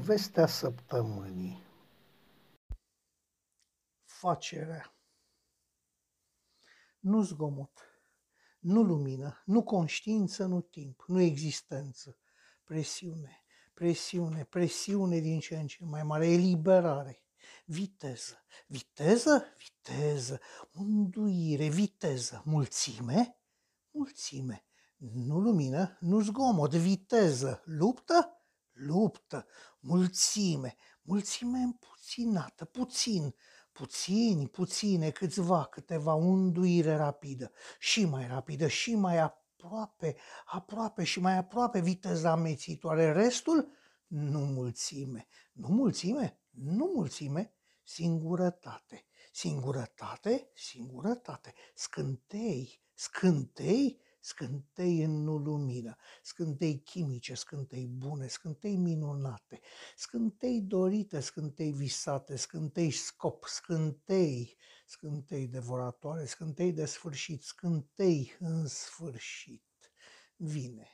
Povestea 0.00 0.46
săptămânii. 0.46 1.62
Facerea 4.04 4.94
Nu 7.00 7.22
zgomot, 7.22 8.02
nu 8.58 8.82
lumină, 8.82 9.42
nu 9.44 9.62
conștiință, 9.62 10.44
nu 10.44 10.60
timp, 10.60 11.04
nu 11.06 11.20
existență, 11.20 12.18
presiune, 12.64 13.44
presiune, 13.74 14.44
presiune 14.44 15.18
din 15.18 15.40
ce 15.40 15.56
în 15.56 15.66
ce 15.66 15.84
mai 15.84 16.02
mare, 16.02 16.26
eliberare, 16.26 17.22
viteză, 17.64 18.44
viteză, 18.66 19.44
viteză, 19.58 20.40
unduire, 20.72 21.68
viteză, 21.68 22.42
mulțime, 22.44 23.36
mulțime, 23.90 24.64
nu 24.96 25.38
lumină, 25.38 25.96
nu 26.00 26.20
zgomot, 26.20 26.74
viteză, 26.74 27.62
luptă, 27.64 28.39
luptă, 28.86 29.46
mulțime, 29.80 30.76
mulțime 31.02 31.58
împuținată, 31.58 32.64
puțin, 32.64 33.34
puțini, 33.72 34.48
puține, 34.48 35.10
câțiva, 35.10 35.64
câteva, 35.64 36.14
unduire 36.14 36.96
rapidă, 36.96 37.52
și 37.78 38.04
mai 38.04 38.26
rapidă, 38.26 38.66
și 38.66 38.94
mai 38.94 39.18
aproape, 39.18 40.16
aproape 40.44 41.04
și 41.04 41.20
mai 41.20 41.36
aproape 41.36 41.80
viteza 41.80 42.30
amețitoare. 42.30 43.12
Restul, 43.12 43.68
nu 44.06 44.38
mulțime, 44.38 45.26
nu 45.52 45.68
mulțime, 45.68 46.40
nu 46.50 46.92
mulțime, 46.94 47.54
singurătate, 47.82 49.06
singurătate, 49.32 50.50
singurătate, 50.54 51.54
scântei, 51.74 52.82
scântei, 52.94 54.00
scântei 54.20 55.02
în 55.02 55.24
lumină, 55.24 55.96
scântei 56.22 56.80
chimice, 56.80 57.34
scântei 57.34 57.86
bune, 57.86 58.26
scântei 58.26 58.76
minunate, 58.76 59.60
scântei 59.96 60.60
dorite, 60.60 61.20
scântei 61.20 61.72
visate, 61.72 62.36
scântei 62.36 62.90
scop, 62.90 63.44
scântei, 63.44 64.56
scântei 64.86 65.46
devoratoare, 65.46 66.24
scântei 66.24 66.72
de 66.72 66.84
sfârșit, 66.84 67.42
scântei 67.42 68.36
în 68.38 68.66
sfârșit. 68.66 69.64
Vine, 70.36 70.88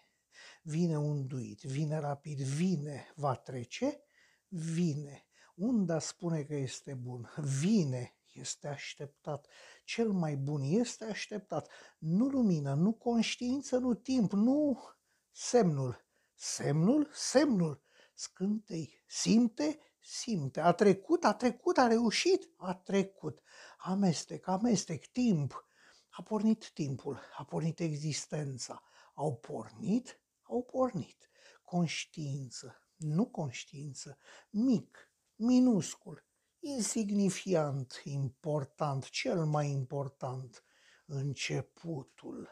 vine 0.63 0.99
unduit, 0.99 1.63
vine 1.63 1.99
rapid, 1.99 2.41
vine, 2.41 3.13
va 3.15 3.35
trece, 3.35 4.01
vine. 4.49 5.27
Unda 5.55 5.99
spune 5.99 6.43
că 6.43 6.55
este 6.55 6.95
bun, 6.95 7.33
vine, 7.61 8.15
este 8.41 8.69
așteptat. 8.69 9.47
Cel 9.85 10.11
mai 10.11 10.37
bun 10.37 10.63
este 10.63 11.05
așteptat. 11.05 11.69
Nu 11.99 12.27
lumină, 12.27 12.75
nu 12.75 12.93
conștiință, 12.93 13.79
nu 13.79 13.95
timp, 13.95 14.33
nu 14.33 14.83
semnul. 15.31 16.05
Semnul, 16.35 17.11
semnul. 17.13 17.83
Scântei, 18.15 19.05
simte, 19.07 19.79
simte. 20.01 20.61
A 20.61 20.73
trecut, 20.73 21.25
a 21.25 21.35
trecut, 21.35 21.79
a 21.79 21.87
reușit, 21.87 22.51
a 22.57 22.75
trecut. 22.75 23.43
Amestec, 23.79 24.47
amestec, 24.47 25.07
timp. 25.07 25.67
A 26.09 26.23
pornit 26.23 26.71
timpul, 26.71 27.21
a 27.37 27.45
pornit 27.45 27.81
existența. 27.81 28.83
Au 29.15 29.37
pornit, 29.37 30.21
au 30.43 30.63
pornit. 30.63 31.31
Conștiință, 31.63 32.87
nu 32.97 33.27
conștiință, 33.27 34.19
mic, 34.51 35.11
minuscul, 35.35 36.25
insignifiant, 36.61 38.01
important, 38.05 39.09
cel 39.09 39.45
mai 39.45 39.71
important, 39.71 40.65
începutul, 41.07 42.49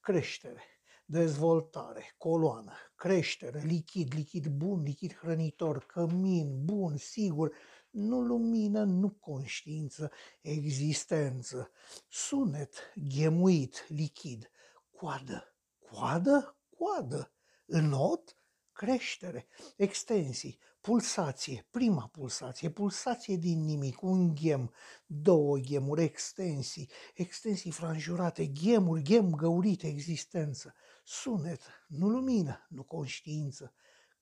creștere, 0.00 0.62
dezvoltare, 1.04 2.14
coloană, 2.18 2.72
creștere, 2.94 3.60
lichid, 3.60 4.14
lichid 4.14 4.46
bun, 4.46 4.82
lichid 4.82 5.14
hrănitor, 5.14 5.86
cămin, 5.86 6.64
bun, 6.64 6.96
sigur, 6.96 7.54
nu 7.90 8.20
lumină, 8.20 8.84
nu 8.84 9.10
conștiință, 9.10 10.10
existență, 10.40 11.70
sunet, 12.08 12.92
ghemuit, 12.94 13.84
lichid, 13.88 14.50
coadă, 14.90 15.56
coadă, 15.78 16.56
coadă, 16.76 17.32
înot, 17.66 18.36
creștere, 18.78 19.46
extensii, 19.76 20.58
pulsație, 20.80 21.66
prima 21.70 22.08
pulsație, 22.12 22.70
pulsație 22.70 23.36
din 23.36 23.64
nimic, 23.64 24.02
un 24.02 24.34
ghem, 24.34 24.72
două 25.06 25.56
ghemuri, 25.56 26.02
extensii, 26.02 26.90
extensii 27.14 27.70
franjurate, 27.70 28.46
ghemuri, 28.46 29.02
ghem 29.02 29.30
găurite, 29.30 29.86
existență, 29.86 30.74
sunet, 31.04 31.60
nu 31.88 32.08
lumină, 32.08 32.66
nu 32.68 32.82
conștiință, 32.82 33.72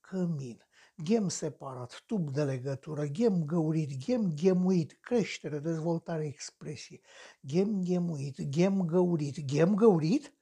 cămin, 0.00 0.62
ghem 0.96 1.28
separat, 1.28 2.02
tub 2.06 2.30
de 2.30 2.44
legătură, 2.44 3.04
ghem 3.04 3.44
găurit, 3.44 4.04
ghem 4.04 4.34
ghemuit, 4.34 4.98
creștere, 5.00 5.58
dezvoltare, 5.58 6.26
expresie, 6.26 7.00
ghem 7.40 7.82
ghemuit, 7.84 8.40
ghem 8.40 8.86
găurit, 8.86 9.40
ghem 9.40 9.74
găurit, 9.74 10.32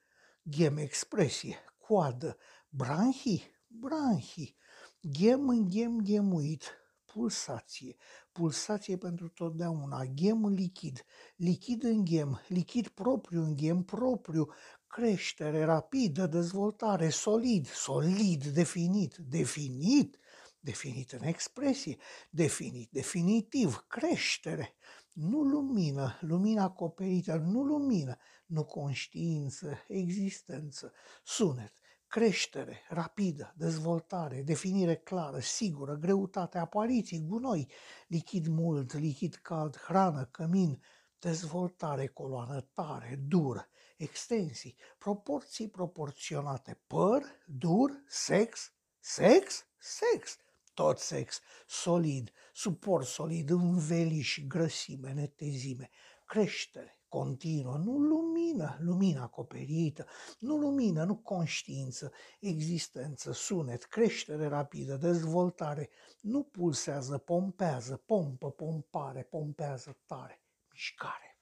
ghem 0.42 0.76
expresie, 0.76 1.56
coadă, 1.78 2.36
branhii, 2.68 3.53
branhii, 3.78 4.56
ghem 5.00 5.48
în 5.48 5.68
ghem 5.68 5.98
ghemuit, 5.98 6.62
pulsație, 7.04 7.96
pulsație 8.32 8.96
pentru 8.96 9.28
totdeauna, 9.28 10.04
ghem 10.04 10.46
lichid, 10.46 11.04
lichid 11.36 11.82
în 11.82 12.04
ghem, 12.04 12.40
lichid 12.48 12.88
propriu 12.88 13.42
în 13.42 13.56
ghem 13.56 13.82
propriu, 13.82 14.48
creștere 14.86 15.64
rapidă, 15.64 16.26
dezvoltare, 16.26 17.08
solid, 17.08 17.66
solid, 17.66 18.44
definit, 18.44 19.16
definit, 19.16 20.18
definit 20.60 21.12
în 21.12 21.22
expresie, 21.22 21.96
definit, 22.30 22.90
definitiv, 22.90 23.84
creștere, 23.88 24.74
nu 25.12 25.42
lumină, 25.42 26.18
lumină 26.20 26.62
acoperită, 26.62 27.36
nu 27.36 27.62
lumină, 27.62 28.16
nu 28.46 28.64
conștiință, 28.64 29.84
existență, 29.88 30.92
sunet, 31.24 31.72
creștere 32.14 32.80
rapidă, 32.88 33.54
dezvoltare, 33.56 34.42
definire 34.42 34.96
clară, 34.96 35.38
sigură, 35.38 35.94
greutate, 35.94 36.58
apariții, 36.58 37.24
gunoi, 37.26 37.68
lichid 38.06 38.46
mult, 38.46 38.92
lichid 38.92 39.34
cald, 39.34 39.76
hrană, 39.76 40.24
cămin, 40.24 40.82
dezvoltare, 41.18 42.06
coloană 42.06 42.60
tare, 42.60 43.20
dur, 43.28 43.68
extensii, 43.96 44.76
proporții 44.98 45.68
proporționate, 45.68 46.80
păr, 46.86 47.22
dur, 47.46 48.02
sex, 48.06 48.72
sex, 48.98 49.66
sex, 49.78 50.36
tot 50.74 50.98
sex, 50.98 51.40
solid, 51.66 52.32
suport 52.52 53.06
solid, 53.06 53.50
înveliș, 53.50 54.40
grăsime, 54.46 55.12
netezime, 55.12 55.90
creștere, 56.26 56.98
continuă, 57.14 57.76
nu 57.76 57.98
lumină, 57.98 58.76
lumină 58.80 59.20
acoperită, 59.20 60.06
nu 60.38 60.56
lumină, 60.56 61.04
nu 61.04 61.16
conștiință, 61.16 62.12
existență, 62.40 63.32
sunet, 63.32 63.84
creștere 63.84 64.46
rapidă, 64.46 64.96
dezvoltare, 64.96 65.88
nu 66.20 66.42
pulsează, 66.42 67.18
pompează, 67.18 68.02
pompă, 68.06 68.50
pompare, 68.50 69.22
pompează 69.22 69.98
tare, 70.06 70.42
mișcare, 70.72 71.38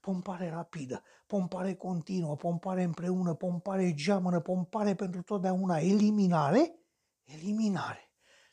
pompare 0.00 0.50
rapidă, 0.50 1.02
pompare 1.26 1.74
continuă, 1.74 2.36
pompare 2.36 2.82
împreună, 2.82 3.34
pompare 3.34 3.94
geamănă, 3.94 4.40
pompare 4.40 4.94
pentru 4.94 5.22
totdeauna, 5.22 5.78
eliminare, 5.78 6.78
eliminare, 7.22 8.10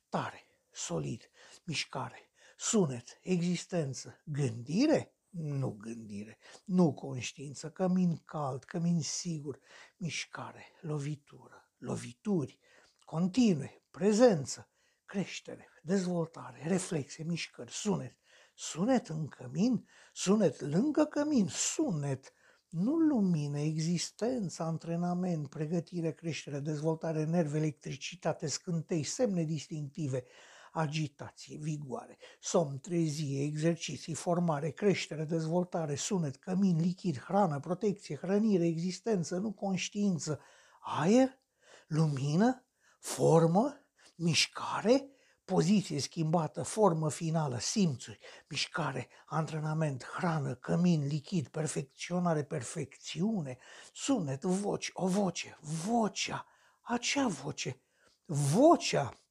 tare, 0.09 0.45
solid, 0.69 1.29
mișcare, 1.63 2.29
sunet, 2.57 3.19
existență, 3.21 4.21
gândire, 4.25 5.15
nu 5.31 5.71
gândire, 5.71 6.37
nu 6.65 6.93
conștiință, 6.93 7.69
cămin 7.69 8.21
cald, 8.25 8.63
cămin 8.63 9.01
sigur, 9.01 9.59
mișcare, 9.97 10.65
lovitură, 10.81 11.71
lovituri, 11.77 12.59
continue, 13.05 13.83
prezență, 13.91 14.69
creștere, 15.05 15.67
dezvoltare, 15.81 16.67
reflexe, 16.67 17.23
mișcări, 17.23 17.71
sunet, 17.71 18.17
sunet 18.55 19.07
în 19.07 19.27
cămin, 19.27 19.87
sunet 20.13 20.59
lângă 20.59 21.05
cămin, 21.05 21.47
sunet, 21.49 22.33
nu 22.69 22.95
lumină, 22.95 23.59
existență, 23.59 24.63
antrenament, 24.63 25.49
pregătire, 25.49 26.11
creștere, 26.11 26.59
dezvoltare, 26.59 27.23
nervi, 27.23 27.57
electricitate, 27.57 28.47
scântei, 28.47 29.03
semne 29.03 29.43
distinctive, 29.43 30.25
agitație, 30.71 31.57
vigoare, 31.57 32.17
somn, 32.39 32.79
trezie, 32.79 33.43
exerciții, 33.43 34.13
formare, 34.13 34.69
creștere, 34.69 35.23
dezvoltare, 35.23 35.95
sunet, 35.95 36.35
cămin, 36.35 36.77
lichid, 36.77 37.19
hrană, 37.19 37.59
protecție, 37.59 38.15
hrănire, 38.15 38.65
existență, 38.65 39.37
nu 39.37 39.51
conștiință, 39.51 40.39
aer, 40.79 41.39
lumină, 41.87 42.65
formă, 42.99 43.85
mișcare, 44.15 45.09
poziție 45.45 45.99
schimbată, 45.99 46.63
formă 46.63 47.09
finală, 47.09 47.59
simțuri, 47.59 48.19
mișcare, 48.49 49.07
antrenament, 49.25 50.05
hrană, 50.05 50.55
cămin, 50.55 51.07
lichid, 51.07 51.47
perfecționare, 51.47 52.43
perfecțiune, 52.43 53.57
sunet, 53.93 54.43
voci, 54.43 54.89
o 54.93 55.07
voce, 55.07 55.57
vocea, 55.61 56.45
acea 56.81 57.27
voce, 57.27 57.81
vocea, 58.25 59.21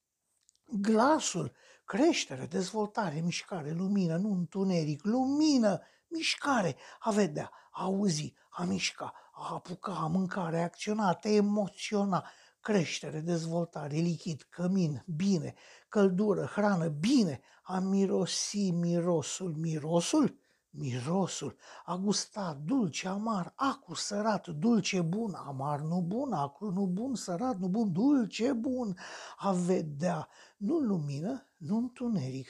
glasul, 0.72 1.52
creștere, 1.84 2.46
dezvoltare, 2.46 3.20
mișcare, 3.20 3.72
lumină, 3.72 4.16
nu 4.16 4.30
întuneric, 4.32 5.04
lumină, 5.04 5.80
mișcare, 6.08 6.76
a 6.98 7.10
vedea, 7.10 7.50
a 7.70 7.82
auzi, 7.82 8.34
a 8.50 8.64
mișca, 8.64 9.14
a 9.32 9.54
apuca, 9.54 9.92
a 9.92 10.06
mânca, 10.06 10.44
a 10.44 10.48
reacționa, 10.48 11.08
a 11.08 11.14
te 11.14 11.34
emoționa, 11.34 12.30
creștere, 12.60 13.20
dezvoltare, 13.20 13.96
lichid, 13.96 14.46
cămin, 14.48 15.04
bine, 15.16 15.54
căldură, 15.88 16.44
hrană, 16.44 16.88
bine, 16.88 17.40
a 17.62 17.78
mirosi 17.78 18.70
mirosul, 18.70 19.54
mirosul, 19.56 20.38
mirosul, 20.70 21.56
a 21.84 21.96
gusta 21.96 22.60
dulce, 22.64 23.08
amar, 23.08 23.52
acu, 23.56 23.94
sărat, 23.94 24.48
dulce, 24.48 25.00
bun, 25.00 25.34
amar, 25.34 25.80
nu 25.80 26.00
bun, 26.00 26.32
acru, 26.32 26.70
nu 26.70 26.86
bun, 26.86 27.14
sărat, 27.14 27.58
nu 27.58 27.68
bun, 27.68 27.92
dulce, 27.92 28.52
bun, 28.52 28.96
a 29.36 29.52
vedea, 29.52 30.28
nu 30.56 30.78
lumină, 30.78 31.46
nu 31.56 31.76
întuneric, 31.76 32.48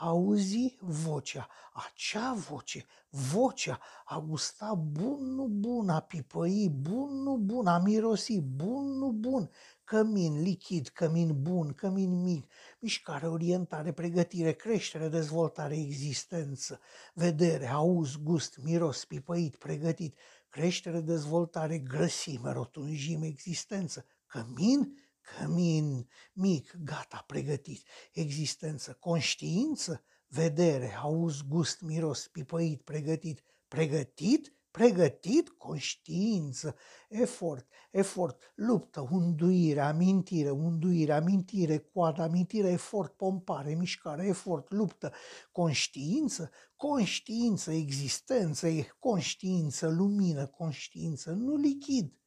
auzi 0.00 0.76
vocea, 0.80 1.48
acea 1.72 2.32
voce, 2.32 2.86
vocea, 3.08 3.80
a 4.04 4.20
gusta 4.20 4.74
bun, 4.74 5.34
nu 5.34 5.46
bun, 5.46 5.88
a 5.88 6.00
pipăi 6.00 6.68
bun, 6.68 7.22
nu 7.22 7.36
bun, 7.36 7.66
a 7.66 7.78
mirosi 7.78 8.40
bun, 8.40 8.98
nu 8.98 9.10
bun, 9.10 9.50
cămin 9.84 10.42
lichid, 10.42 10.88
cămin 10.88 11.42
bun, 11.42 11.72
cămin 11.72 12.22
mic, 12.22 12.50
mișcare, 12.78 13.26
orientare, 13.26 13.92
pregătire, 13.92 14.52
creștere, 14.52 15.08
dezvoltare, 15.08 15.76
existență, 15.76 16.80
vedere, 17.14 17.66
auz, 17.66 18.16
gust, 18.16 18.58
miros, 18.62 19.04
pipăit, 19.04 19.56
pregătit, 19.56 20.18
creștere, 20.48 21.00
dezvoltare, 21.00 21.78
grăsime, 21.78 22.52
rotunjime, 22.52 23.26
existență, 23.26 24.04
cămin, 24.26 24.96
cămin 25.36 26.08
mic, 26.32 26.76
gata, 26.84 27.24
pregătit, 27.26 27.86
existență, 28.12 28.96
conștiință, 29.00 30.04
vedere, 30.26 30.94
auz, 30.94 31.40
gust, 31.48 31.80
miros, 31.80 32.26
pipăit, 32.26 32.82
pregătit, 32.82 33.44
pregătit, 33.68 34.54
pregătit, 34.70 35.48
conștiință, 35.48 36.76
efort, 37.08 37.66
efort, 37.90 38.52
luptă, 38.54 39.08
unduire, 39.10 39.80
amintire, 39.80 40.50
unduire, 40.50 41.12
amintire, 41.12 41.78
coadă, 41.78 42.22
amintire, 42.22 42.68
efort, 42.68 43.16
pompare, 43.16 43.74
mișcare, 43.74 44.26
efort, 44.26 44.72
luptă, 44.72 45.12
conștiință, 45.52 46.50
conștiință, 46.76 47.72
existență, 47.72 48.68
conștiință, 48.98 49.88
lumină, 49.88 50.46
conștiință, 50.46 51.30
nu 51.30 51.56
lichid, 51.56 52.19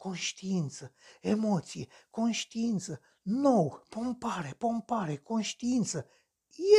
conștiință, 0.00 0.92
emoție, 1.20 1.86
conștiință, 2.10 3.00
nou, 3.22 3.82
pompare, 3.88 4.54
pompare, 4.58 5.16
conștiință, 5.16 6.06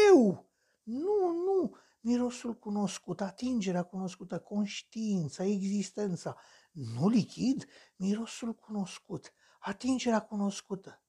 eu, 0.08 0.50
nu, 0.84 1.32
nu, 1.46 1.76
mirosul 2.00 2.54
cunoscut, 2.54 3.22
atingerea 3.22 3.84
cunoscută, 3.84 4.40
conștiința, 4.40 5.44
existența, 5.44 6.38
nu 6.72 7.10
lichid, 7.10 7.66
mirosul 7.96 8.56
cunoscut, 8.56 9.34
atingerea 9.60 10.22
cunoscută, 10.22 11.02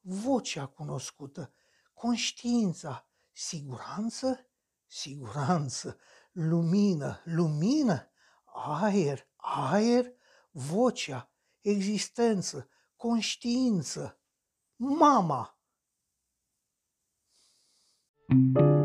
vocea 0.00 0.66
cunoscută, 0.66 1.52
conștiința, 1.94 3.08
siguranță, 3.32 4.46
siguranță, 4.86 5.98
lumină, 6.32 7.20
lumină, 7.24 8.10
aer, 8.44 9.28
aer, 9.36 10.12
vocea, 10.50 11.30
existență, 11.70 12.68
conștiință, 12.96 14.20
mama. 14.76 15.52
thank 18.30 18.58
you 18.58 18.77